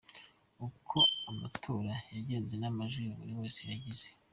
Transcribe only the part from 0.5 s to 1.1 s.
Uko